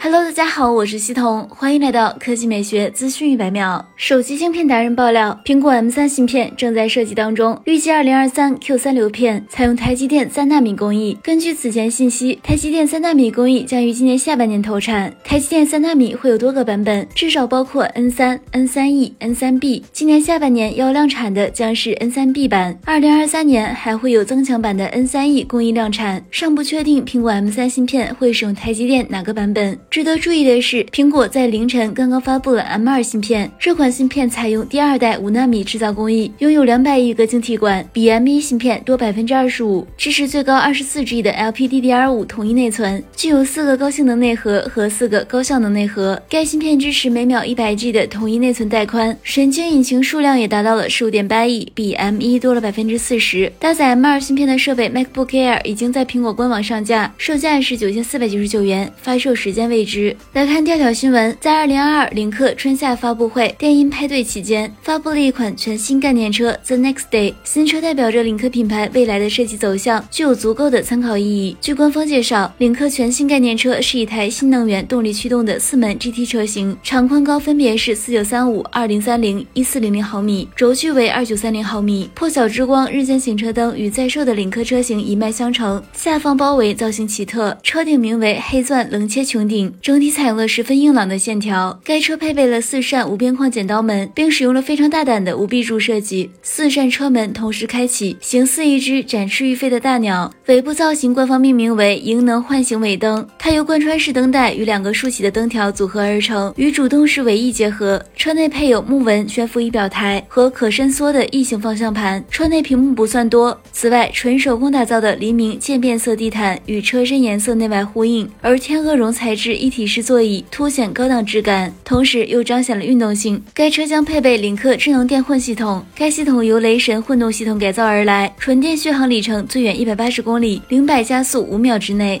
[0.00, 3.84] Hello，大家好，我是西彤，欢迎来到科技美学资讯一百秒。
[3.96, 11.18] 手机芯片达人爆料，苹果 M3 芯片正在设计当中，预计2023 Q3 流片，采用台积电三纳米工艺。
[11.20, 15.12] 根据此前信息，台积电三纳米工艺将于今年下半年投产。
[15.24, 19.82] 台积电三纳米会有多个版本，至少包括 N3、N3E、N3B。
[19.92, 29.76] 今年下半年要量产的将是 N3B 版，2023年还会有增强版的 N3E 工艺量产，尚不确定苹果 M3 芯片会使用台积电哪个版本。
[29.90, 46.22] 值得注意的是，苹果在凌晨刚刚发布了 M2 芯片，这款芯片采用第二代五纳米制造工艺，拥有两百亿个晶体管，比 M1 芯片多百分之二十五，支持最高二十四 G 的 LPDDR5 统一内存，具有四个高性能内核和四个高效能内核。
[46.30, 53.52] 该芯片支持每秒一百 G 的统一内存带宽，神经引擎数量也达到了十五点八亿，比 M1 多了百分之四十。
[53.58, 59.84] 搭载 M2 芯片的设备 MacBook Air 已经在苹果官网上架，售价是九千四百九十九元，发售时间未。
[59.84, 60.14] 知。
[60.34, 67.34] 来看调调新闻，在二零二二领克春夏发布会电音派对期间，发布了一款全新概念车 The Next Day。
[67.42, 71.56] 新车代表着领克品牌未来的设计走向，具有足够的参考意义。
[71.60, 82.10] 据官方介绍，领克全新概念车是一台新能源动力驱动的四门 GT 车型，长宽高分别是四九三五、二零三零、一四零零毫米，轴距为二九三零毫米。
[82.14, 89.72] 破晓之光日间行车灯与在售的领克车型一脉相承，下方包围造型奇特，车顶名为黑钻棱切穹顶。
[89.80, 91.80] 整体采用了十分硬朗的线条。
[91.84, 96.30] 该车配备了四扇无边框剪刀门，并使用了非常大胆的无壁柱设计。
[96.42, 100.32] 四扇车门同时开启，形似一只展翅欲飞的大鸟。
[100.46, 108.04] 尾部造型官方命名为“迎能唤醒尾灯”，它由贯穿式灯带与两个竖起的灯条组合而成，与主动式尾翼结合。
[108.16, 112.22] 车内配有木纹悬浮仪表台和可伸缩的异形方向盘。
[112.30, 113.58] 车内屏幕不算多。
[113.72, 123.40] 此外，纯手工打造的黎明渐变色地毯与车身颜色内外呼应，而天鹅绒材质一体式座椅凸显高档质感，同时又彰显了运动性。
[123.54, 132.20] 该车将配备领克智能电混系统，该系统由雷神混动系统改造而来，纯电续航里程最远一百八十公里，零百加速五秒之内。